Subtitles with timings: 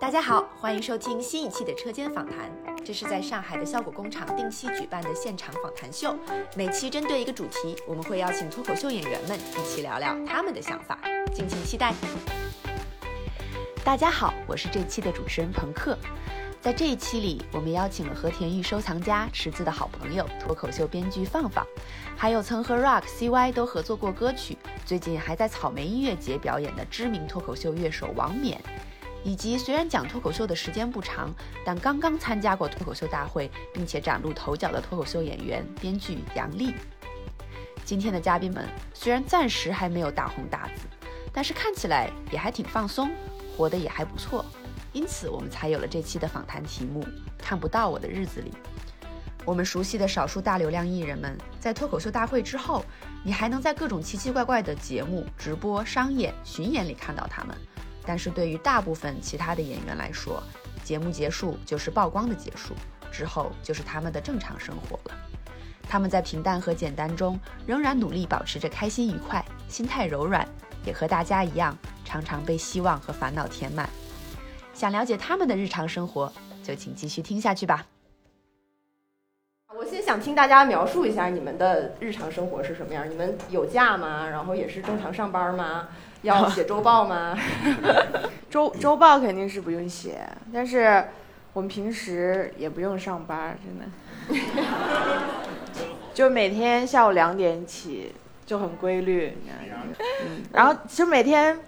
[0.00, 2.52] 大家好，欢迎收听新一期的车间访谈。
[2.84, 6.14] 这是在上海的效果工厂定期举办的现场访谈秀，
[6.54, 10.98] 每期针对一个主题，我们会邀请脱口秀演员们一起聊聊他们的想法，
[11.32, 11.94] 敬请期待。
[13.82, 15.96] 大家好，我是这期的主持人朋克。
[16.64, 21.62] 在这一期里，我们邀请了和田玉收藏家池子的好朋友脱口秀编剧放放，
[22.16, 24.56] 还有曾和 Rock CY 都合作过歌曲，
[24.86, 28.58] 最近还在草莓音乐节表演的知名脱口秀乐手王冕。
[29.22, 31.30] 以及虽然讲脱口秀的时间不长，
[31.66, 36.72] 但刚刚参加过脱口秀大会，并且崭露头角的脱口秀演员、编剧杨丽。
[37.84, 40.86] 今天的嘉宾们虽然暂时还没有大红大紫，
[41.30, 43.10] 但是看起来也还挺放松，
[43.54, 44.42] 活得也还不错，
[44.94, 47.02] 因此我们才有了这期的访谈题目
[47.36, 48.50] 《看不到我的日子里》。
[49.44, 52.82] 我们熟悉的少数大流量艺人们，在脱口秀大会之后，
[53.22, 57.54] 你还能在各种奇奇怪怪的节目、直播、商演、巡演里看到他们。
[58.06, 60.42] 但是对于大部分其他的演员来说，
[60.82, 62.72] 节目结束就是曝光的结束，
[63.10, 65.16] 之后就是他们的正常生活了。
[65.82, 70.48] 他们在平淡和简单中，仍然努力保持着开心愉快，心态柔软，
[70.86, 73.90] 也和大家一样，常常被希望和烦恼填满。
[74.74, 76.30] 想了解他们的日常生活，
[76.62, 77.86] 就请继续听下去吧。
[79.76, 83.08] 我先想听大家描述一下你们的日常生活是什么样。
[83.08, 84.28] 你们有假吗？
[84.28, 85.88] 然后也是正常上班吗？
[86.22, 87.36] 要写周报吗？
[88.50, 91.04] 周周报肯定是不用写，但是
[91.52, 93.84] 我们平时也不用上班，真的。
[96.14, 98.14] 就每天下午两点起，
[98.46, 99.36] 就很规律。
[100.24, 101.58] 嗯，然后其实每天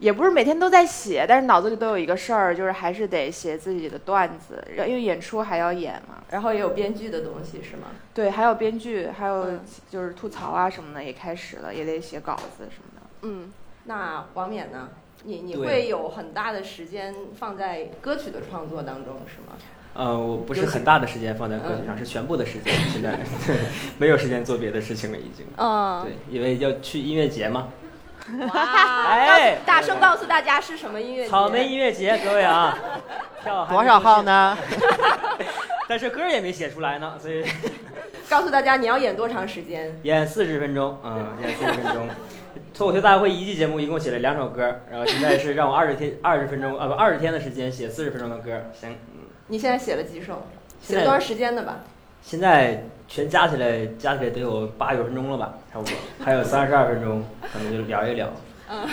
[0.00, 6.16] 也不是每天都在写，但是脑子里都有一个事儿，就是还是得写自己的段子，因为演出还要演嘛。
[6.30, 7.88] 然后也有编剧的东西是吗？
[8.12, 9.46] 对，还有编剧，还有
[9.88, 13.06] 就是吐槽啊什么的也开始了，也得写稿子什么的。
[13.22, 13.52] 嗯。
[13.84, 14.88] 那王冕呢？
[15.24, 19.56] 你你会有很大的时间放在歌曲的创作当中，是吗？
[19.92, 22.72] 呃，我不是很大的时间放在歌曲上，是全部的时间。
[22.88, 23.18] 现在
[23.98, 25.44] 没有时间做别的事情了，已经。
[25.56, 26.02] 嗯。
[26.04, 27.68] 对，因为要去音乐节嘛。
[28.52, 29.06] 哇！
[29.08, 31.30] 哎，大声告诉大家是什么音乐节？
[31.30, 32.76] 草莓音乐节，各位啊，
[33.42, 34.56] 票多少号呢？
[35.88, 37.44] 但是歌也没写出来呢，所以。
[38.30, 39.92] 告诉大家你要演多长时间？
[40.04, 42.08] 演四十分钟，嗯，演四十分钟。
[42.72, 48.96] 脱口秀大会一季节目一共写了两首歌，然后现在是让我二十天二十分钟啊不二十天的时间写四十分钟的歌，行。
[49.48, 50.46] 你现在写了几首？
[50.80, 51.78] 写了多长时间的吧？
[52.22, 55.94] 现在全加起来加起来得有八九分钟了吧，差不多。
[56.24, 58.28] 还有三十二分钟，可能就聊一聊。
[58.70, 58.86] 嗯。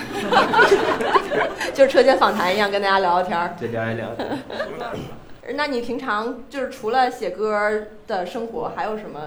[1.73, 3.55] 就是车间访谈一样，跟大家聊聊天儿。
[3.59, 4.07] 对，聊一聊。
[5.55, 9.19] 那你平常就是除了写歌的生活，还有什么？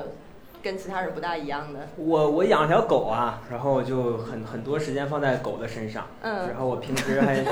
[0.62, 1.88] 跟其他人不大一样的。
[1.96, 6.06] 我我养条狗啊，然后就很很多时间放在狗的身上。
[6.22, 6.48] 嗯。
[6.48, 7.44] 然后我平时还，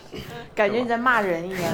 [0.54, 1.72] 感觉你在骂人一样。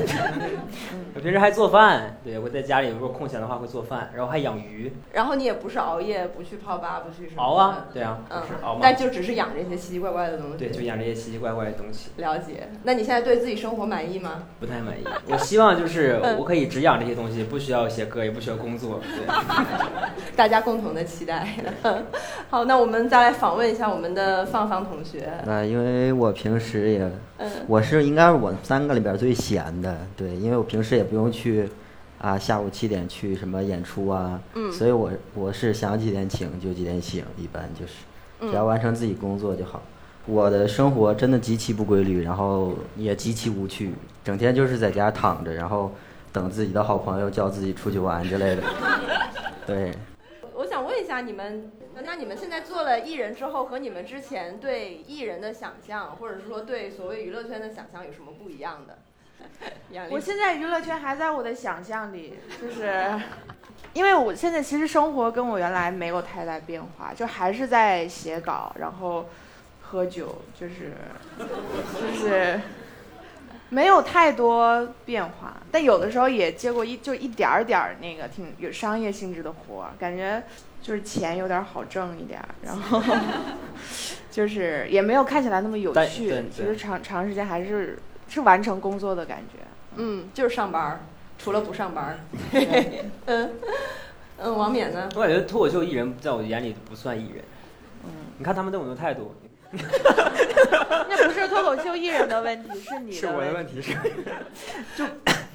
[1.14, 4.92] 我平时还做饭，对我在家里如果空闲的话会做饭，然后还养鱼。
[5.12, 7.42] 然后你也不是熬夜，不去泡吧，不去什么。
[7.42, 8.78] 熬啊，对啊，是熬。
[8.80, 10.56] 但就只是养这些奇奇怪怪的东西。
[10.58, 12.10] 对，就养这些奇奇怪怪的东西。
[12.16, 12.68] 了解。
[12.82, 14.42] 那你现在对自己生活满意吗？
[14.60, 15.04] 不太满意。
[15.28, 19.00] 我希望就是我可以只养这些东西，不需要写歌，也不需要工作。
[19.00, 19.26] 对。
[20.36, 20.82] 大家共。
[20.82, 21.46] 同的期待。
[22.50, 25.32] 好，那我们再来访问一下我们的芳芳同学。
[25.46, 27.08] 那因为我平时也，
[27.68, 31.68] 我是应该是我们三个里边最闲的，对，因为我平时也不用去
[32.20, 37.92] 啊，下午七点去什么演出啊，嗯，所以我我是想几点请就几点请，一般就是
[38.50, 39.80] 只要完成自己工作就好。
[40.26, 43.94] 我的生活真的极其不规律，然后也极其无趣，
[44.24, 45.92] 整天就是在家躺着，然后
[46.32, 48.62] 等自己的好朋友叫自己出去玩之类的，
[49.64, 49.92] 对。
[50.72, 51.70] 想问一下你们，
[52.02, 58.96] 那你们现在做了艺人之后，和你们之前对艺人的想象，或者是说对所谓娱乐圈的想象有什么不一样的？
[60.08, 63.20] 我现在娱乐圈还在我的想象里，就是
[63.92, 69.26] 因为我现在其实生活跟我原来没有太大变化，就还是在写稿，然后
[69.82, 70.94] 喝酒，就是
[71.38, 72.58] 就是。
[73.68, 80.42] 没有太多变化，但有的时候也接过一就一点儿点儿那个挺有商业性质的活儿，感觉
[80.82, 83.00] 就是钱有点好挣一点，然后
[84.30, 87.98] 就是也没有看起来那么有趣，其实长长时间还是
[88.28, 89.58] 是完成工作的感觉，
[89.96, 91.00] 嗯，就是上班，
[91.38, 92.18] 除了不上班，
[93.26, 93.50] 嗯
[94.38, 95.08] 嗯，王冕呢？
[95.14, 97.44] 我感觉脱口秀艺人在我眼里不算艺人，
[98.04, 99.34] 嗯，你看他们对我的态度。
[101.08, 103.16] 那不是脱口秀艺人的问题，是你的。
[103.16, 103.94] 是我的问题，是。
[104.94, 105.04] 就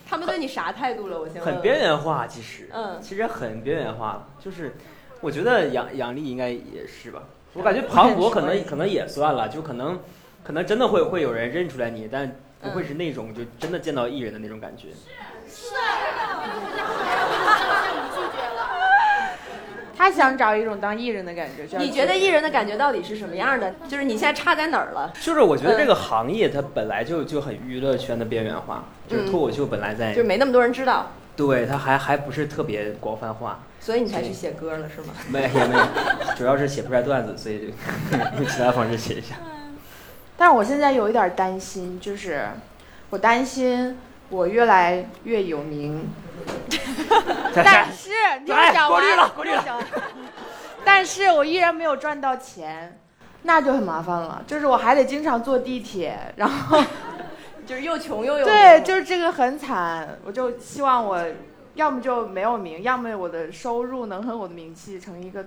[0.09, 1.19] 他们对你啥态度了？
[1.19, 1.39] 我先。
[1.39, 2.67] 很边缘化，其实。
[2.73, 2.99] 嗯。
[2.99, 4.75] 其实很边缘化，就是，
[5.21, 7.23] 我觉得杨杨笠应该也是吧。
[7.53, 9.99] 我感觉庞博可能可能也算了，就可能，
[10.43, 14.89] 可能真的会会有人认出来你，但不会是那种就真的见到艺人的那种感觉。
[15.49, 15.73] 是。
[19.97, 21.65] 他想找一种当艺人的感觉。
[21.79, 23.73] 你觉得艺人的感觉到底是什么样的？
[23.87, 25.11] 就是你现在差在哪儿了？
[25.19, 31.11] 就是我觉得这个行业它本来就就很娱乐圈的边缘化，就是脱口秀本来在就没那么多人知道。
[31.37, 33.59] 对，它还还不是特别广泛化。
[33.79, 35.13] 所以你才去写歌了是吗？
[35.29, 35.83] 没也没有，
[36.35, 37.67] 主要是写不出来段子，所以就
[38.35, 39.35] 用其他方式写一下。
[40.35, 42.49] 但是我现在有一点担心，就是
[43.11, 43.97] 我担心
[44.29, 46.09] 我越来越有名。
[47.55, 48.09] 但是
[48.43, 49.63] 你讲过滤了，过滤了。
[50.83, 52.99] 但是我依然没有赚到钱，
[53.43, 54.43] 那就很麻烦了。
[54.45, 56.83] 就是我还得经常坐地铁，然后
[57.67, 60.17] 就是又穷又有对，就是这个很惨。
[60.23, 61.23] 我就希望我
[61.75, 65.45] 要么就没有名，要么我的收入能和我的名气成一个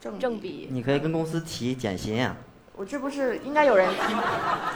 [0.00, 0.68] 正正比。
[0.70, 2.36] 你可以跟公司提减薪啊。
[2.76, 4.22] 我这不是应该有人提吗？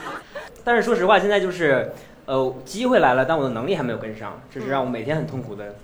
[0.63, 1.91] 但是说实话，现在就是。
[2.27, 5.75] 呃，机会来了，但我的能力还没有跟上，这是让我每天很痛苦的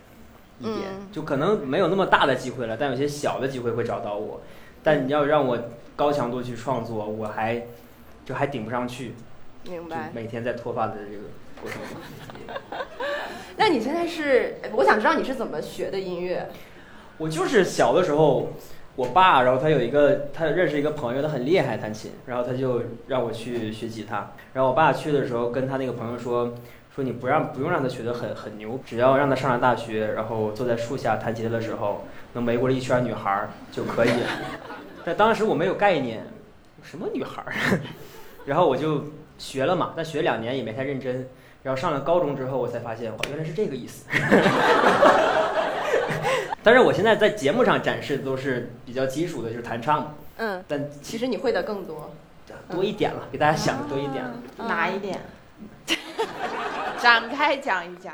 [0.59, 0.89] 一点。
[1.09, 4.41] 就可能没有那么大的机会了，但有些小的机会会找到我。
[4.83, 5.57] 但你要让我
[5.95, 7.65] 高强度去创作，我还
[8.25, 9.15] 就还顶不上去。
[9.69, 10.11] 明白。
[10.13, 11.23] 每天在脱发的这个
[11.61, 11.97] 过程中。
[13.57, 14.57] 那你现在是？
[14.73, 16.49] 我想知道你是怎么学的音乐？
[17.17, 18.53] 我就是小的时候。
[18.95, 24.33] 我爸，然后他有一个，他认识一个朋友，他很厉害弹琴，然后他就让我去学吉他。
[24.53, 26.53] 然后我爸去的时候，跟他那个朋友说，
[26.93, 34.27] 说你不让不用让他学得很很牛，只要让他上了大学，然后坐在树下弹吉他的时候，能围过来一圈女孩就可以了。
[35.03, 36.27] 但当时我没有概念，
[36.83, 37.51] 什么女孩儿？
[38.45, 39.05] 然后我就
[39.43, 41.27] 学了嘛，但学两年也没太认真。
[41.63, 44.05] 然后上了高中之后，我才发现，原来是这个意思。
[46.63, 50.15] 但是我现在在节目上展示的都是比较基础的，就是弹唱。
[50.37, 50.63] 嗯。
[50.65, 52.09] 但其实你会的更多，
[52.69, 54.31] 多一点了，比大家想的多一点了。
[54.59, 55.19] 哪一点？
[57.01, 58.13] 展开讲一讲。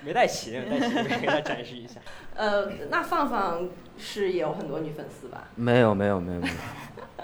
[0.00, 2.00] 没带琴，带琴给大家展示一下。
[2.34, 5.44] 呃，那放放是也有很多女粉丝吧？
[5.54, 6.54] 没有没有没有没有，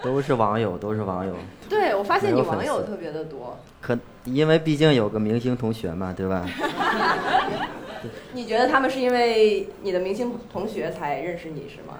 [0.03, 1.35] 都是网友，都是网友。
[1.69, 3.57] 对，我发现你网友特别的多。
[3.81, 6.45] 可因为毕竟有个明星同学嘛，对吧？
[8.33, 11.99] 你觉得他们是因为你的明星同学才认识你是吗？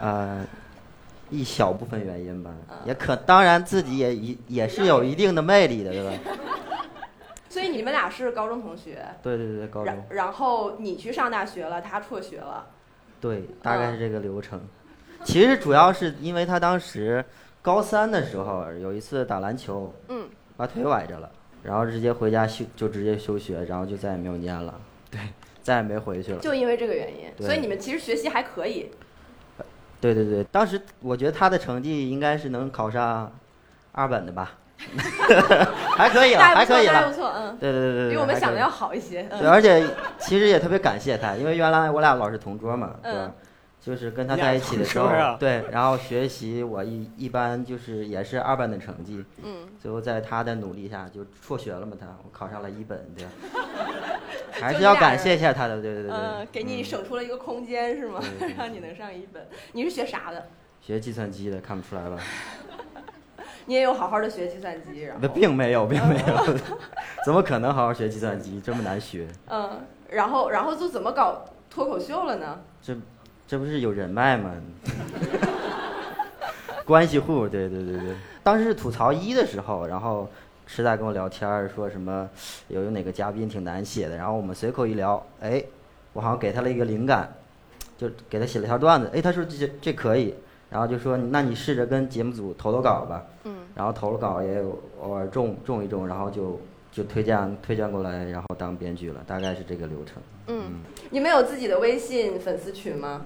[0.00, 0.44] 呃，
[1.30, 2.50] 一小部分原因吧，
[2.84, 6.12] 也可当然自己也也也是有一定的魅力的，对吧？
[7.48, 9.04] 所以你们俩是高中同学？
[9.22, 10.04] 对对对，高中。
[10.10, 12.66] 然后你去上大学了，他辍学了。
[13.20, 14.60] 对，大概是这个流程。
[15.24, 17.24] 其实主要是因为他当时
[17.62, 21.30] 高三的时候有一次打篮球，嗯，把腿崴着了，
[21.62, 24.78] 然后直接回家休就直接休学，然后就再也没有念了。
[25.10, 25.20] 对，
[25.62, 26.40] 再也没回去了。
[26.40, 28.90] 就因为这个原因，所以你们其实学习还可以。
[29.98, 33.32] 对对对，当时我觉得他的成绩应该是能考上
[33.92, 34.58] 二本的吧，
[35.96, 37.56] 还可以了，还可以了，不错，嗯。
[37.58, 39.22] 对对对对，比我们想的要好一些。
[39.24, 39.84] 对，而且
[40.18, 43.32] 其实也特别感谢他，因为原来我俩老是同桌嘛，对吧？
[43.80, 45.08] 就是跟他在一起的时候，
[45.38, 53.24] 对，然后学习我一一般就是也是二班的成绩，嗯，最后在他的努力下就辍学了嘛，他我考上了一本，对，
[54.60, 58.20] 还是要感谢一下他的，对对对对，嗯，给你省出了一个空间是吗？
[58.58, 59.46] 让你能上一本。
[59.72, 60.48] 你是学啥的？
[60.80, 62.18] 学计算机的，看不出来吧？
[63.66, 66.56] 你也有好好的学计算机，然后并没有，并没有，
[67.24, 68.60] 怎么可能好好学计算机？
[68.64, 69.28] 这么难学？
[69.48, 72.58] 嗯，然后然后就怎么搞脱口秀了呢？
[72.82, 72.96] 这。
[73.48, 74.50] 这不是有人脉吗？
[76.84, 78.16] 关系户，对对对对。
[78.42, 80.28] 当时是吐槽一的时候，然后
[80.66, 82.28] 池在跟我聊天说什么
[82.66, 85.62] 有有哪个嘉宾挺难写的，然后我们随口一聊，哎，
[86.12, 87.32] 我好像给他了一个灵感，
[87.96, 90.34] 就给他写了条段子，哎，他说这这可以，
[90.70, 100.22] 然后就说那你试着跟节目组投投稿吧，嗯，然后投了稿也有偶尔中中一中，然后就就推荐推荐过来，然后当编剧了，大概是这个流程。
[100.48, 100.80] 嗯，
[101.10, 103.22] 你们有自己的微信粉丝群吗？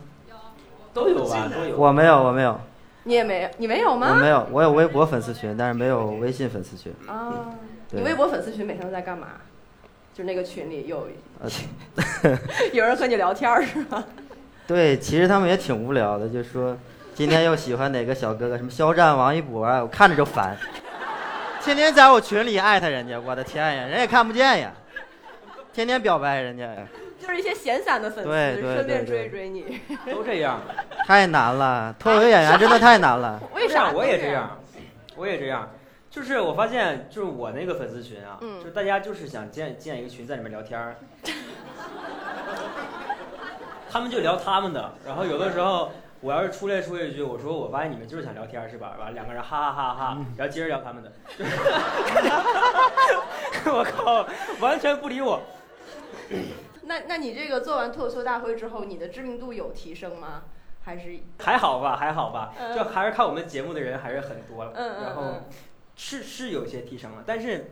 [0.92, 1.76] 都有吧，都有。
[1.76, 2.58] 我没有，我没有。
[3.04, 4.10] 你也没有，你没有吗？
[4.10, 6.92] 我没有，我有微博粉丝群，但是没有微信粉丝群。
[7.06, 7.54] 啊，
[7.92, 9.28] 你微博粉丝群每天都在干嘛？
[10.12, 11.06] 就那个群里有，
[12.74, 14.04] 有人和你聊天是吗？
[14.66, 16.76] 对，其实他们也挺无聊的，就说
[17.14, 20.56] 今天又喜欢哪个小哥哥，什么肖战、王一博啊，我看着就烦。
[21.62, 24.72] 天天在我群里艾特人家，我的天呀，人也看不见呀，
[25.72, 26.86] 天天表白人家呀。
[27.20, 30.58] 就是一些闲散的粉丝，对对对顺便追追你，都这样，
[31.06, 31.94] 太难了。
[31.98, 33.38] 脱口秀演员真的太难了。
[33.54, 33.92] 为啥？
[33.92, 34.58] 我也这样，
[35.16, 35.68] 我也这样。
[36.10, 40.96] 就是我发现，就是我那个粉丝群啊，就大家就是想建建一个群，在里面聊天儿。
[43.92, 48.96] 他们就聊他们的，然后有的时候我要是出来说一句，我说我发现你们就是想聊天是吧？
[49.00, 51.10] 完两个人哈哈哈哈，然后接着聊他们的。
[53.66, 54.26] 我靠，
[54.60, 55.40] 完全不理我。
[56.84, 60.42] 那那你这个做完脱口秀大会之后，你的知名度有提升吗？
[60.82, 64.72] 还是还好吧，还好吧，就还是看我们节目的人还是很多了。
[64.74, 65.34] 嗯然后
[65.94, 67.70] 是是有些提升了，但是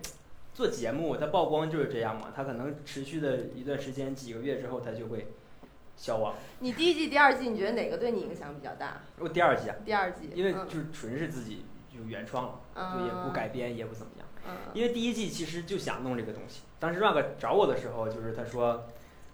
[0.53, 5.29] 做节目它曝光就是这样嘛，它可能持续的一段时间，几个月之后它就会
[5.99, 6.35] 消亡。
[6.61, 9.03] 你第一季、第二季，你觉得哪个对你影响比较大？
[9.19, 14.27] 我第二季啊，第二季，因为就是纯是自己就原创了，就也不改编，也不怎么样。
[14.47, 14.55] 嗯。
[14.73, 18.87] 因为第一季其实就想弄这个东西，当时 Rug 找我的时候，就是他说，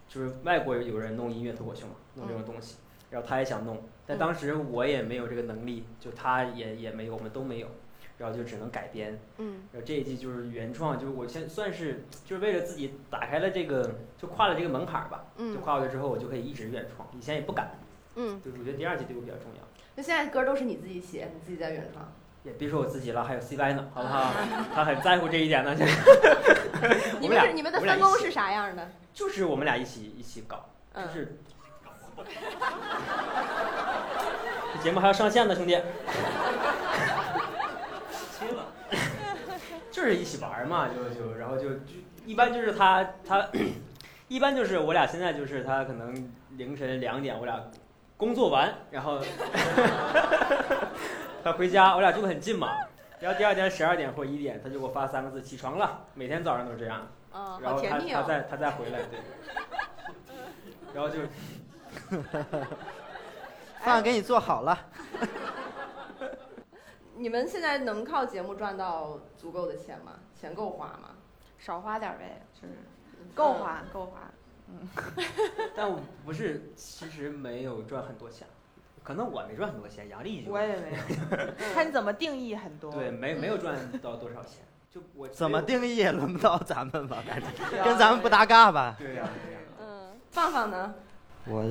[0.09, 2.77] 就是外国有人弄音乐脱口秀嘛，弄这种东西。
[3.11, 7.69] 然后他也想弄，但当时我也没有这个能力，就他也也没有，我们都没有，
[8.25, 9.21] 然后就只能改编。
[9.37, 9.65] 嗯。
[9.71, 15.25] 然后这一季就是原创，就是我先算是就是为了自己打开了这个，就跨了这个门槛儿吧。
[15.37, 15.53] 嗯。
[15.55, 17.71] 就跨过去之后，我就可以一直原创，以前也不敢。
[18.15, 18.41] 嗯。
[18.43, 19.63] 就，我觉得第二季对我比较重要。
[19.95, 22.11] 那现在歌都是你自己写，你自己在原创？
[22.45, 24.33] 也别说我自己了，还有 CY 呢，好不好？
[24.75, 25.75] 他很在乎这一点呢。
[27.21, 28.91] 你们是你们的分工是啥样的？
[29.13, 31.37] 就是我们俩一起一起搞，嗯就是。
[34.73, 35.77] 这节目还要上线呢，兄弟。
[38.39, 38.67] 亲了，
[40.05, 41.95] 就是一起玩嘛，就就然后就就
[42.27, 43.49] 一般就是他他，
[44.29, 47.59] 一般就是我俩现在就是他可能凌晨两点我俩
[48.19, 49.19] 工作完，然后
[51.43, 52.69] 他回家，我俩住的很近嘛，
[53.19, 57.09] 然后第二天十二点或一点他就给我发三个字起床了，每天早上都是这样。
[57.33, 59.19] 嗯，然后他哦他再他再回来，对。
[60.93, 61.21] 然后就。
[63.81, 64.79] 饭给你做好了。
[67.17, 70.13] 你们现在能靠节目赚到足够的钱吗？
[70.39, 71.11] 钱够花吗？
[71.59, 72.75] 少花点呗，就是
[73.35, 74.31] 够花，够花。
[74.69, 74.89] 嗯。
[75.77, 78.47] 但我不是，其实没有赚很多钱，
[79.03, 81.55] 可能我没赚很多钱，杨丽我也没有。
[81.75, 82.93] 看你怎么定义很多。
[82.93, 87.47] 对，没没有赚到多少钱，就我怎么定义也轮不到咱们吧， 感觉
[87.85, 88.97] 跟咱们不搭嘎吧。
[88.99, 89.61] 对呀对呀。
[89.81, 90.95] 嗯，放放呢？
[91.47, 91.63] 我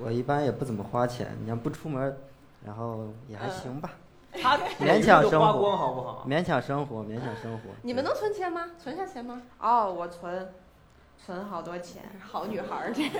[0.00, 2.16] 我一般也不怎么花钱，你要不出门，
[2.64, 3.90] 然后也还行吧。
[4.32, 6.26] 他 勉强生活，光好不好？
[6.28, 7.70] 勉强生活，勉强生活。
[7.82, 8.70] 你们能存钱吗？
[8.78, 9.42] 存下钱吗？
[9.58, 10.52] 哦，我存，
[11.18, 12.02] 存好多钱。
[12.20, 13.10] 好女孩儿， 这。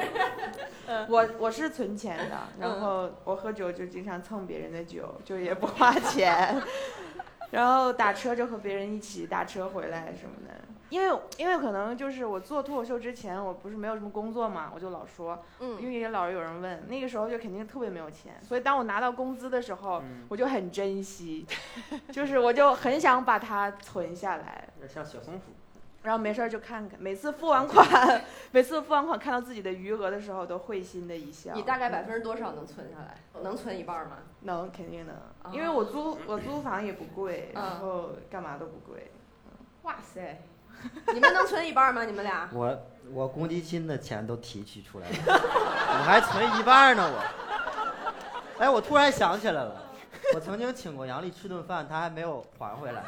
[1.09, 6.61] 我我是存钱的，然后我喝酒就经常蹭别人的酒，就也不花钱。
[7.51, 10.55] 然后打车就和别人一起打车回来什么的。
[10.91, 21.47] 因为因为可能就是我做脱口秀之前，我不是没有什么工作嘛，我就老说，嗯，因为也老是有人问，那个时候就肯定特别没有钱，所以当我拿到工资的时候，嗯、我就很珍惜，
[22.11, 25.53] 就是我就很想把它存下来，像小松鼠，
[26.03, 27.87] 然后没事儿就看看，每次付完款，
[28.51, 31.53] 每次付完款看到自己的余额的时候，都会心的一笑。
[31.55, 33.17] 你大概百分之多少能存下来？
[33.43, 34.19] 能存一半吗？
[34.41, 35.15] 能，肯定能，
[35.53, 39.13] 因为我租我租房也不贵，嗯、然后干嘛都不贵。
[39.83, 40.43] 哇塞！
[41.13, 42.05] 你们能存一半吗？
[42.05, 42.49] 你们俩？
[42.53, 47.11] 我我公积金的钱都提取出来了，我还存一半呢。
[47.13, 47.21] 我，
[48.59, 49.83] 哎，我突然想起来了，
[50.35, 53.03] 我曾经请过杨丽吃顿饭，她还没有还回来。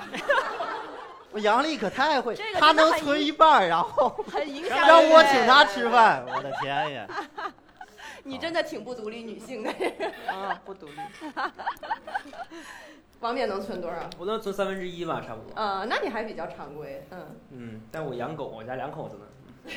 [1.30, 4.22] 我杨丽可太会，这个她能存一半，然后
[4.68, 6.24] 让我请她吃饭。
[6.26, 7.06] 我的天呀！
[8.24, 9.70] 你真的挺不独立女性的。
[10.28, 10.92] 啊，不独立。
[13.22, 13.98] 王冕能存多少？
[14.18, 15.52] 我能存三分之一吧，差不多。
[15.54, 17.26] 呃，那你还比较常规，嗯。
[17.50, 19.22] 嗯，但我养狗，我家两口子呢。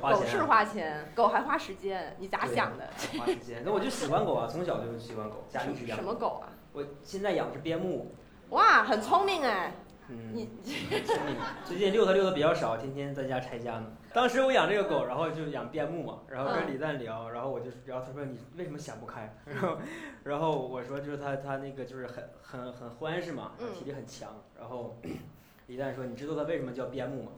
[0.00, 2.88] 狗是花钱，狗还花时间，你咋想的？
[3.18, 5.98] 花时间，那我就喜欢狗啊，从小就喜欢狗，家里是养。
[5.98, 6.48] 什么狗啊？
[6.72, 8.14] 我现在养的是边牧。
[8.50, 9.72] 哇，很聪明哎。
[10.08, 10.34] 嗯。
[10.34, 10.48] 你。
[11.64, 13.86] 最近遛它遛的比较少，天天在家拆家呢。
[14.12, 19.34] 当时我养这个狗，然后就养边牧嘛，然后跟李诞聊，然后我就，然后他说你为什么想不开？
[19.46, 19.78] 然后，
[20.24, 24.28] 然后我说就是他他那个就是很很很欢实嘛，体力很强。
[24.58, 24.98] 然后
[25.68, 27.30] 李诞说你知道它为什么叫边牧吗？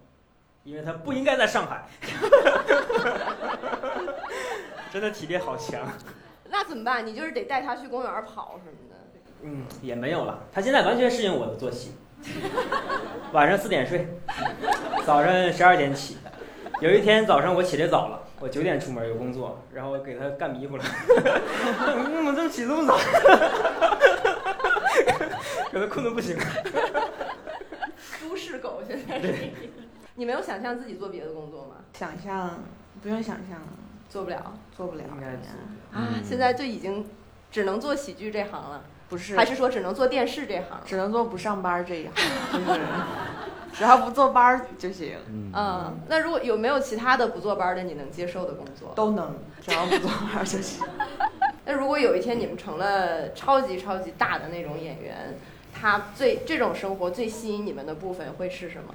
[0.64, 1.86] 因为它不应该在上海。
[4.90, 5.86] 真的体力好强。
[6.48, 7.06] 那怎么办？
[7.06, 8.96] 你就是得带它去公园跑什么的。
[9.42, 11.92] 嗯，也没有了，它现在完全适应我的作息，
[13.32, 14.06] 晚上四点睡，
[15.04, 16.18] 早上十二点起。
[16.80, 20.84] 有一天早上我起得早了，我九点出门有工作，然后我给他干迷糊了。
[20.84, 22.98] 你怎么这么起这么早？
[25.72, 26.36] 给他困得不行。
[28.20, 29.50] 都市狗现在是。
[30.16, 31.76] 你没有想象自己做别的工作吗？
[31.92, 32.62] 想象，
[33.02, 33.60] 不用想象，
[34.08, 35.02] 做不了，做不了。
[35.12, 35.26] 应该
[35.96, 37.04] 啊，现在就已经
[37.50, 38.84] 只能做喜剧这行了。
[39.08, 40.80] 不是，还是说只能做电视这行？
[40.84, 42.14] 只能做不上班这一行，
[42.66, 42.80] 就是
[43.72, 45.16] 只要不坐班就行。
[45.52, 48.92] 嗯，那如果有没有其他的不坐班的你能接受的工作？
[48.94, 50.86] 都能，只要不坐班就行。
[51.66, 55.34] 那如果有一天你们成了超级超级大的那种演员，
[55.72, 58.94] 他最这种生活最吸引你们的部分会是什么？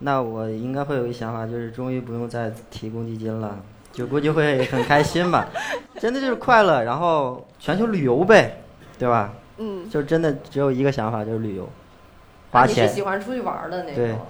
[0.00, 3.58] 那我应该会有一想法，就是终于不用再提公积金了，
[3.92, 5.48] 就估计会很开心吧。
[5.98, 8.60] 真的就是快乐，然后全球旅游呗，
[8.98, 9.32] 对吧？
[9.58, 11.68] 嗯，就真的只有一个想法，就是旅游，
[12.50, 12.84] 花钱。
[12.84, 14.26] 你是喜欢出去玩的那种。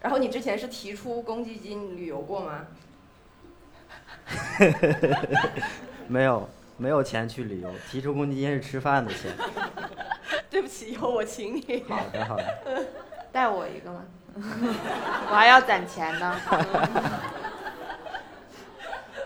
[0.00, 2.66] 然后你之前是提出公积金旅游过吗？
[6.08, 7.68] 没有，没有钱去旅游。
[7.90, 9.32] 提出公积金是吃饭的钱。
[10.50, 11.84] 对不起，以后我请你。
[11.88, 12.44] 好的，好的。
[13.32, 14.04] 带我一个吗？
[15.30, 16.36] 我还要攒钱呢。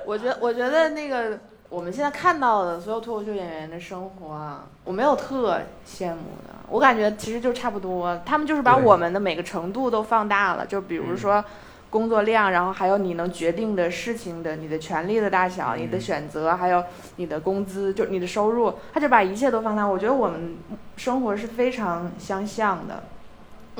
[0.04, 6.54] 我觉我觉得那个我们现在看到的所有脱口秀演员的生活啊，我没有特羡慕的。
[6.68, 10.64] 我感觉其实就差不多，他们就是把我们的每个程度都放大了。
[10.64, 11.44] 就比如说
[11.90, 16.82] 工作量，然后还有你能决定的事情的、你的权利的大小、你的选择，还有
[17.16, 19.84] 你的工资，就你的收入，他就把一切都放大。
[19.84, 20.56] 我觉得我们
[20.96, 23.02] 生活是非常相像的。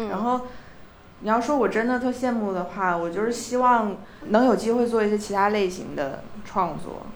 [0.09, 0.40] 然后。
[1.21, 3.97] 你要说我真的特羡慕的话，我就是希望
[4.28, 7.16] 能有机会做一些其他类型的创作，嗯，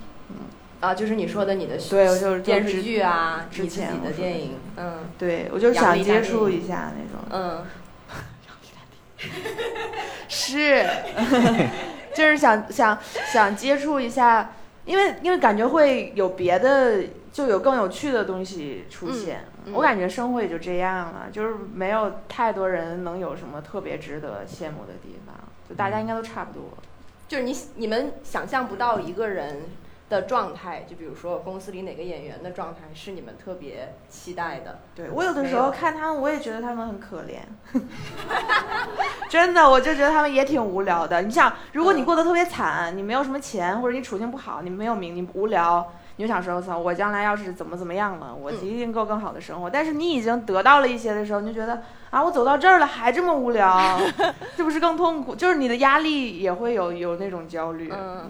[0.81, 7.67] 啊，就是你说的你的对，我就是电视剧啊，之前的电影，嗯，对，我就想接触一下那种，嗯，
[10.29, 10.87] 是，
[12.15, 12.99] 就是想想
[13.33, 14.53] 想接触一下，
[14.87, 19.45] 因为因为感觉会有别的，就有更有趣的东西出现。
[19.75, 25.35] 我感觉生活也就这样了，就是没有太多人能有什么特别值得羡慕的地方，
[25.69, 26.71] 就大家应该都差不多。
[27.29, 29.59] 就是你你们想象不到一个人
[30.11, 34.81] 的状态，就比如说公司里哪个演员的状态是你们特别期待的。
[34.95, 37.39] 对我有的时候看他们，我也觉得他们很可怜。
[39.31, 41.23] 真的，我就觉得他们也挺无聊的。
[41.23, 45.93] 你想，如果你过得特别惨，你没有什么钱，或者你处境不好，你没有名，你无聊。
[46.17, 49.71] 你就想说，操，我将来要是怎么怎么样了，我一定够更好的生活。
[49.71, 53.99] 但是你已经得到了一些的时候，你就觉得啊，我走到这儿了还这么无聊，
[54.55, 55.35] 这不是更痛苦？
[55.35, 57.91] 就是你的压力也会有有那种焦虑。
[57.91, 58.29] 嗯，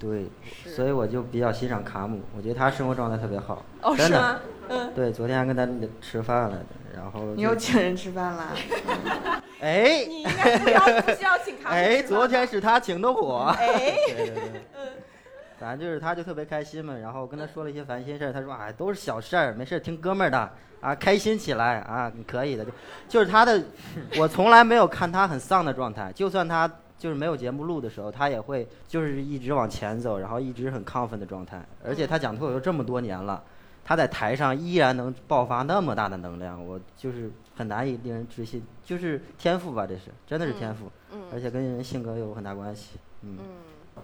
[0.00, 0.26] 对，
[0.74, 3.62] 所以我就比较欣赏卡姆，我觉得他生活状态特别好。
[3.82, 4.40] 哦，是吗？
[4.68, 5.68] 嗯，对，昨天还跟他
[6.00, 6.58] 吃饭了，
[6.96, 8.56] 然后你又请人吃饭了？
[9.60, 11.74] 哎，你应该不要不需要请卡姆。
[11.74, 13.54] 哎，昨天是他请的我。
[13.58, 14.62] 哎， 对对对。
[15.60, 22.70] 反正就是，他就特别开心嘛，然后跟他说了一些烦心事儿，他说哎，都是小事儿，没事儿，听哥们儿的啊，开心起来啊，你可以的，就
[23.08, 23.62] 就是他的，
[24.16, 26.66] 我从来没有看他很丧的状态，就算他
[27.00, 33.42] 就是没有节目录的时候，他也会就是一直往前走，然后一直很亢奋的状态，而且他讲脱口秀这么多年了，
[33.82, 40.90] 他在台上依然能爆发那么大的能量，我就是很难以令人置信，就是天赋吧，这是真的是天赋，
[41.32, 43.38] 而且跟人性格有很大关系，嗯。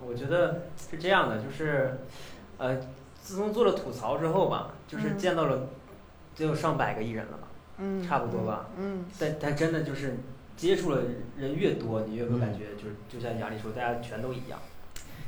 [0.07, 2.01] 我觉得是这样的，就是，
[2.59, 2.77] 呃，
[3.23, 5.69] 自从做了吐槽之后吧，就是见到了，
[6.37, 10.19] 得有上百个艺人了吧，嗯，差不多吧，嗯，但但真的就是
[10.57, 11.03] 接触了
[11.37, 14.59] 人越多，你越会感觉就是就像杨丽说，大家全都一样。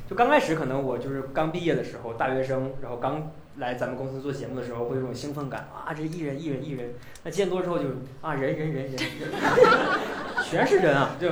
[0.09, 6.95] 就刚开始可能我就是刚毕业的时候，大学生，然后刚来咱们公司做节目的时候，会有种兴奋感啊，这艺人艺人艺人。
[7.23, 7.85] 那见多之后就
[8.21, 9.29] 啊，人人人人人，
[10.43, 11.29] 全是人啊，就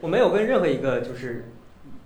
[0.00, 1.48] 我没有跟任何一个就是。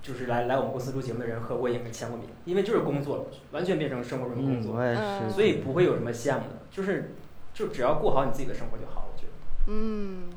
[0.02, 4.80] 就是来来我们公司录节目的人合过影、签过名，因为就是工作了，完全变成生活中的工作，
[5.28, 7.16] 所以不会有什么羡慕的，就是
[7.52, 9.32] 就只要过好你自己的生活就好，我觉得。
[9.66, 10.28] 嗯。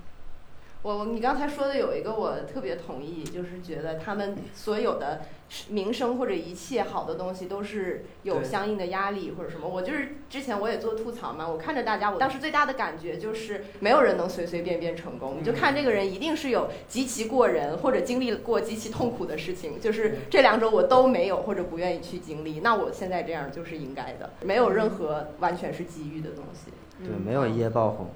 [0.82, 5.24] 我我你刚才说的有一个我特别同意，就是觉得他们所有的
[5.68, 9.68] 名声或者一切好的东西都是有相应的压力或者什么。
[9.68, 15.36] 我就是之前我也做吐槽嘛，我看着大家，我当时最大的感觉就是没有人能随随便便成功。
[15.38, 22.62] 你就看这个人一定是有极其过人或者经历过极其痛苦的事情，就是这两种我都没有或者不愿意去经历。
[22.62, 26.72] 那我现在这样就是应该的，没有任何完全是机遇的东西。
[27.06, 28.12] 对，没有一夜爆红。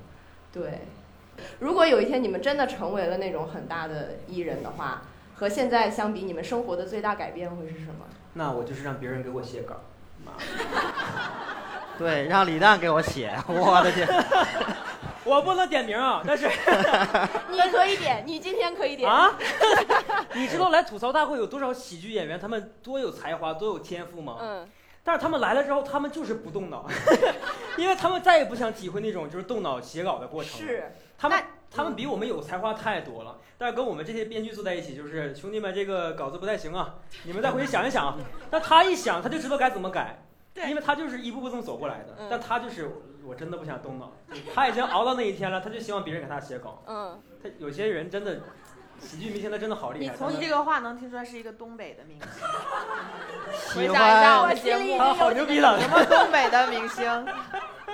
[0.54, 0.80] 对。
[1.60, 5.02] 如果有一天你们真的成为了那种很大的艺人的话，
[5.36, 8.06] 和现在相比，你们生活的最大改变会是什么？
[8.34, 9.76] 那我就是让别人给我写稿。
[11.98, 13.38] 对，让李诞给我写。
[13.48, 14.08] 我的天！
[15.26, 16.50] 我不能点名啊，但是
[17.50, 19.32] 你可以点，你今天可以点啊。
[20.34, 24.38] 你知道来吐槽大会有多少喜剧演员，他们多有才华，多有天赋吗？
[24.42, 24.68] 嗯。
[25.04, 26.88] 但是他们来了之后，他们就是不动脑，
[27.78, 30.60] 因为他们再也不想体会那种就是动脑写稿的过程。
[30.60, 30.92] 是。
[31.18, 38.18] 他们他们比我们有才华太多了，但是跟我们这些编剧坐在一起，就是兄弟们，这个稿子不太行啊，你们再回去想一想。
[38.52, 40.24] 但他一想，他就知道该怎么改，
[40.68, 42.28] 因为他就是一步步这么走过来的。
[42.30, 42.90] 但他就是
[43.26, 44.12] 我真的不想动脑，
[44.54, 46.84] 他已经熬到那一天了，他就希望别人给他写稿。
[46.88, 48.42] 嗯，他有些人真的
[49.04, 50.12] 喜剧明星他真的好厉害。
[50.12, 52.30] 你从你这个话能听出来是一个东北的明星。
[53.76, 55.80] 回想一下我们节目，好牛逼的！
[55.80, 57.26] 什么东北的明星？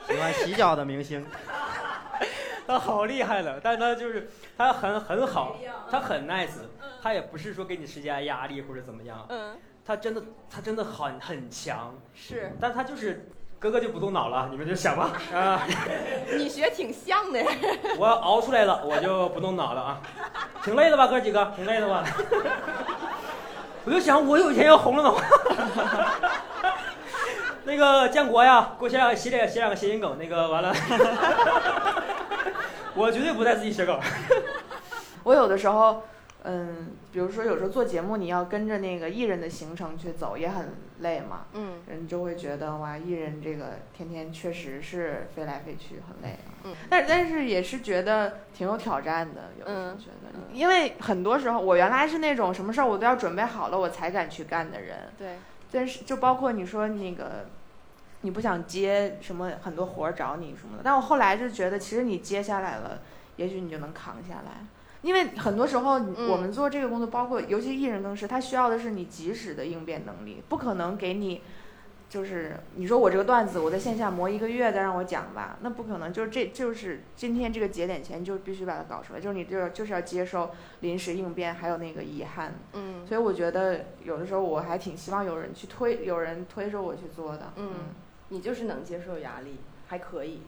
[0.07, 1.25] 喜欢洗脚的明星。
[2.67, 5.57] 他好厉害了，但是他就是他很很好，
[5.89, 6.49] 他很 nice，
[7.01, 9.25] 他也不是说给你施加压力或者怎么样。
[9.29, 9.57] 嗯。
[9.83, 11.95] 他真的他真的很很强。
[12.13, 12.51] 是。
[12.61, 13.27] 但他就是
[13.59, 15.11] 哥哥就不动脑了，你们就想吧。
[15.35, 15.61] 啊。
[16.37, 17.43] 你学挺像的。
[17.99, 20.01] 我熬出来了，我就不动脑了啊。
[20.63, 21.51] 挺累的吧，哥几个？
[21.57, 22.03] 挺累的吧？
[23.83, 25.21] 我就想，我有一天要红了的话，
[27.65, 30.73] 那个建国呀，给我写两个写两写两个谐音梗，那个完了，
[32.95, 33.99] 我绝对不带自己写梗。
[35.23, 36.01] 我有的时候。
[36.43, 41.45] 嗯，比如说有时候做节目，你要跟着那个艺人的行程去走，也很累嘛。
[41.53, 46.37] 嗯，人就会觉得哇，艺人这个天天确实是飞来飞去，很累。
[46.63, 49.51] 嗯，但但是也是觉得挺有挑战的。
[49.59, 54.97] 有时候觉得，因为很多时候我原来是那种什么事儿我都要准备好了我才敢去干的人。
[55.17, 55.35] 对。
[55.71, 57.47] 但是就包括你说那个，
[58.21, 63.01] 你不想接什么很多活儿找你什么的，但我后来就觉得，其实你接下来了，
[63.35, 64.65] 也许你就能扛下来。
[65.01, 71.41] 因为很多时候，我们做这个工作，包括尤其艺人更是，他需要的是你及时的应变能力，不可能给你，
[72.09, 82.55] 就是你说我这个段子我在线下磨一个月再让我讲吧，那不可能，就是这就是今天这个节点前就必须把它搞出来，就是你就就是要接受临时应变，还有那个遗憾。
[82.73, 83.07] 嗯。
[83.07, 87.53] 所以我觉得有的时候我还挺希望有人去推，有人推着我去做的。
[87.55, 87.71] 嗯。
[88.31, 89.55] 你就是能接受压力，
[89.87, 90.41] 还可以。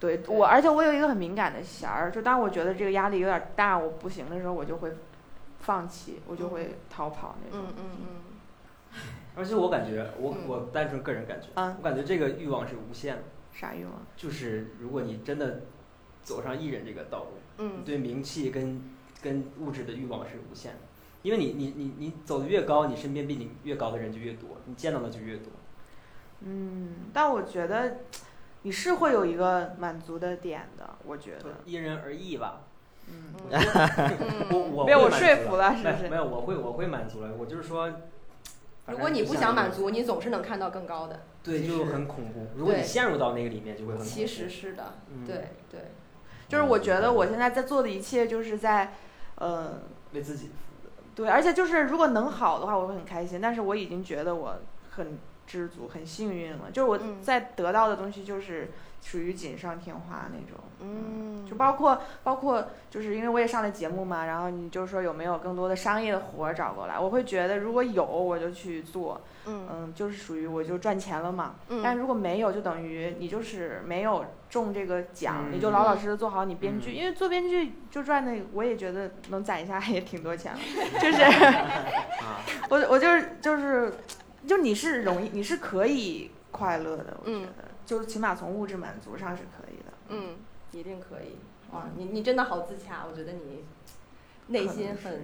[0.00, 4.92] 对我，而且我有一个很敏感的弦儿，就当我觉得这个压力有点大，我不行的时候，我就会
[5.58, 7.66] 放弃，我就会逃跑那种。
[7.66, 8.06] 嗯嗯嗯。
[9.34, 13.22] 而且我感觉，我我单纯个人感觉，我感觉这个欲望是无限的。
[13.52, 13.92] 啥欲望？
[14.16, 15.62] 就是如果你真的
[16.22, 18.80] 走上艺人这个道路，嗯，对名气跟
[19.20, 20.78] 跟物质的欲望是无限的，
[21.22, 25.50] 因为你你你你走的越高，你身边比你越高的人就越多，你见到的就越多。
[26.42, 27.96] 嗯，但我觉得。
[28.62, 32.62] 你是会有一个满足的点的，我觉得因人而异吧。
[33.10, 33.32] 嗯，
[34.50, 36.08] 我 我被我说服了，是不是？
[36.10, 37.30] 没有，我会我会满足了。
[37.38, 37.90] 我就是说，
[38.86, 41.22] 如果你不想满足，你总是能看到更高的。
[41.42, 42.48] 对，就很恐怖。
[42.54, 44.02] 如果你陷入到那个里面，就会很。
[44.04, 44.94] 其实是的，
[45.26, 45.92] 对对。
[46.48, 48.92] 就是我觉得我现在在做的一切，就是在，
[49.36, 49.80] 呃，
[50.12, 50.50] 为自己。
[51.14, 53.40] 对，而且就是如果能好的话，我会很开心。
[53.40, 54.58] 但是我已经觉得我
[54.90, 55.18] 很。
[55.48, 58.70] 知足很幸运了，就是我在得到的东西就是
[59.02, 69.90] 属于锦上添花那种，嗯，就包括包括就是因为我也上了节目嘛，然后你就是说有没有更多的商业的活儿找过来，我会觉得如果有我就去做，嗯。
[69.94, 80.58] 就是属于我就赚钱了嘛，嗯，但如果没有就等于你就是没有中这个奖，你就老老实实做好你编剧，因为做编剧就赚的我也觉得能攒下也挺多钱了，
[81.00, 81.22] 就是，
[82.68, 83.90] 我我就是就是。
[84.48, 87.52] 就你是容易，你是可以快乐的，我觉得，
[87.84, 89.92] 就是起码从物质满足上是可以的。
[90.08, 90.36] 嗯，
[90.72, 91.36] 一定可以。
[91.72, 93.64] 哇，你你真的好自洽，我觉得你
[94.46, 95.22] 内心很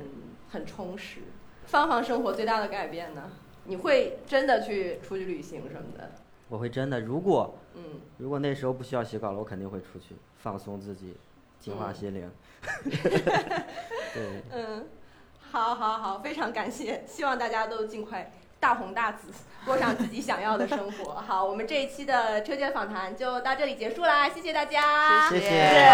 [0.50, 1.20] 很充实。
[1.64, 3.32] 芳芳生活最大的改变呢？
[3.64, 6.12] 你会真的去出去旅行什么的？
[6.50, 7.82] 我会真的，如果嗯，
[8.18, 11.16] 如果那时候不需要写稿了，我肯定会出去放松自己，
[11.58, 12.30] 净化心灵。
[12.84, 14.42] 对。
[14.52, 14.86] 嗯，
[15.50, 18.30] 好，好，好，非常感谢，希望大家都尽快。
[18.64, 19.28] 大红大紫，
[19.66, 21.16] 过上自己想要的生活。
[21.16, 25.90] 好，我们这一期的车间访谈就到这里结束啦，谢谢大家，谢谢，谢谢。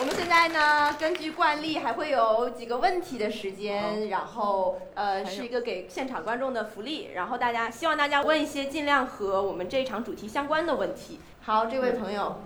[0.00, 11.20] 我们现在呢，根据惯例还会有几个问题的时间，然后呃是一个给现场观众的福利，然后大家希望大家问一些尽量和我们这一场主题相关的问题。
[11.42, 12.40] 好，这位朋友，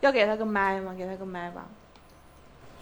[0.00, 0.94] 要给他个麦吗？
[0.96, 1.66] 给他个麦吧。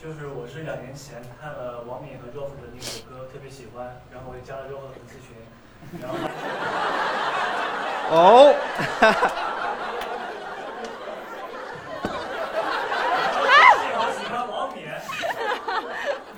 [0.00, 5.34] 就是我是两年前看了王敏和 Ralph 的那首歌，特别喜欢，然后我就加了 Ralph 的粉丝群。
[6.00, 6.16] 然后，
[8.10, 8.54] 哦，
[14.18, 14.78] 喜欢王敏，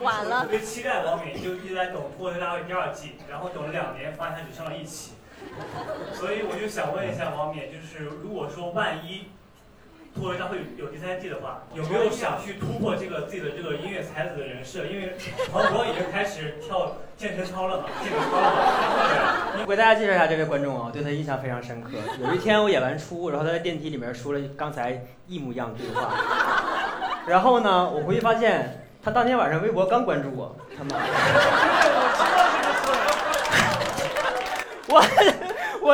[0.01, 5.15] 晚了，特别期待王敏，就一直在等《脱口秀大会》第二季，然后等了两年，发现他只上了一期，
[6.13, 9.31] 所以我就想问一下王敏，就是如果说万一。
[10.17, 14.87] 脱口秀会有第三季的话，有没有想去突破这个自己的这个音乐才子的人设？
[14.87, 15.15] 因为
[15.53, 19.61] 黄渤已经开始跳健身操了嘛，健身操了。
[19.61, 21.91] 我给大家介绍一下这位观众啊，对他印象非常深刻。
[22.25, 26.15] 有一天我演完出，然后他在电梯里面说了刚才一模一样的对话。
[27.27, 30.97] 然后呢，我回去发现他当天晚上微博刚关注我，他妈。
[34.89, 35.03] 我我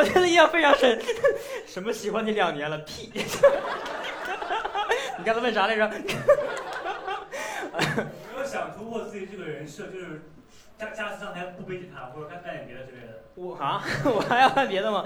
[0.01, 0.97] 真的印象非常深。
[1.67, 2.77] 什么喜欢你两年了？
[2.79, 3.11] 屁。
[5.17, 5.83] 你刚才问啥来着？
[5.83, 5.89] 有
[8.33, 10.23] 没有想想突破自己这个人设，就是
[10.79, 13.23] 下下次上台不背吉他，或者干干点别的之类的。
[13.35, 15.03] 我 啊，我还要干别的吗？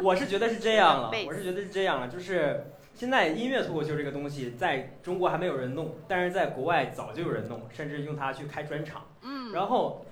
[0.00, 9.04] 我是觉得是这样了，我是觉得是这样了，就是现在音乐脱口秀这个东西在中国还没有人弄，但是在国外早就有人弄，甚至用它去开专场。
[9.22, 10.05] 嗯，然后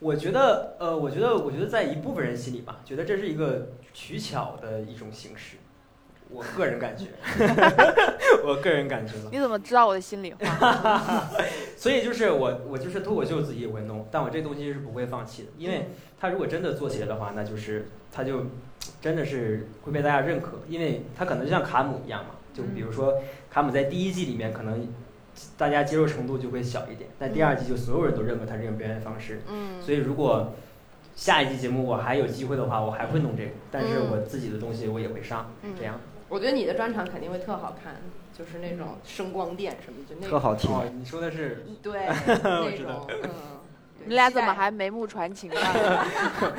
[0.00, 5.56] 我觉得，呃，我觉得，我觉得在一部分人心里吧，觉得这是一个取巧的一种形式。
[6.30, 7.06] 我个人感觉，
[8.44, 9.14] 我个人感觉。
[9.32, 11.24] 你怎么知道我的心里话？
[11.74, 15.88] 所以就是我，我就是脱口秀自己也会弄，但我这东西是不会放弃的，因为
[16.20, 18.42] 他如果真的做起来的话，那就是他就
[19.00, 23.14] 真的是会被大家认可，因为他可能就像卡姆一样嘛，就比如说
[23.50, 24.86] 卡姆在第一季里面可能
[25.56, 29.42] 大家接受程度就会小一点，但第二季就所有人都认可他这种表演方式。
[29.48, 29.80] 嗯。
[29.82, 30.54] 所以如果
[31.16, 36.00] 下一季节目我还有机会的话，我还会弄这个，但是我自己的东西我也会上，这样。
[36.28, 37.96] 我觉得你的专场肯定会特好看，
[38.36, 40.70] 就是那种声光电什么，就那特好听。
[41.00, 42.06] 你说的是对
[42.44, 43.30] 那种嗯。
[44.06, 45.60] 你俩怎么还眉目传情呢？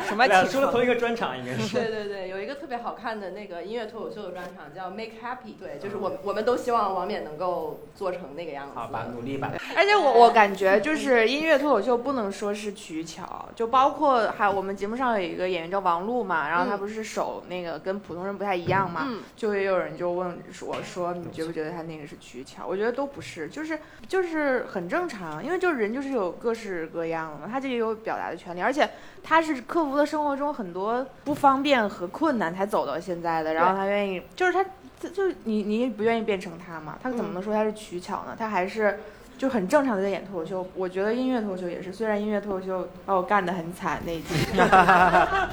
[0.06, 0.28] 什么？
[0.46, 1.78] 说了同一个专场应该是。
[1.78, 8.72] 对对对，有一个特别好看的那个音乐脱口秀的专场叫 Make Happy，对，就是我我们都希望王冕能够做成那个样子。
[8.76, 9.52] 好吧，努力吧。
[9.76, 22.66] 而且我我感觉就是音乐脱口秀不能说是取巧，就包括还有我们节目上有一个演员叫王璐嘛，然后他不是手那个跟普通人不太一样嘛，就也有人就问我说你觉不觉得他那个是取巧？
[22.66, 27.48] 我觉得都不是，就是就是很正常，因为就是人就是有各式各样的。
[27.48, 28.90] 他就也有表达的权利，而且
[29.24, 33.54] 他是克服了生活中很多不方便和困难才走到现在的。
[33.54, 34.64] 然后他愿意，就是他，
[35.10, 36.98] 就你你不愿意变成他嘛？
[37.04, 38.36] 他怎么能说他是取巧呢？
[38.38, 39.00] 他还是
[39.38, 40.68] 就很正常的在演脱口秀。
[40.74, 44.68] 我觉得音乐脱口秀也是，虽然音乐脱口秀把我干得很惨那一集，但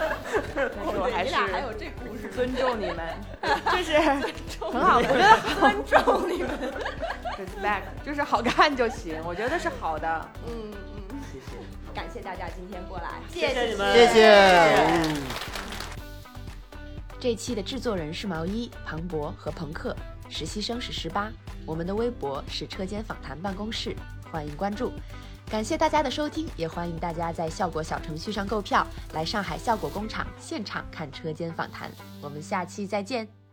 [0.54, 2.98] 是我还是还有这故事，尊重你们，
[3.70, 4.22] 就是很
[4.80, 6.50] 好，我觉得尊重你们
[7.36, 10.72] ，respect，就是好看就行，我觉得是好的，嗯。
[11.94, 15.55] 感谢大家今天过来，谢谢你们，谢谢。
[17.18, 19.96] 这期的制作人是毛衣、庞博和朋克，
[20.28, 21.32] 实习生是十八。
[21.64, 23.96] 我们的微博是车间访谈办公室，
[24.30, 24.92] 欢迎关注。
[25.50, 31.90] 感谢大家的收听，也欢迎大家在效果小程序上购票，来上海效果工厂现场看车间访谈。
[32.20, 33.45] 我们下期再见。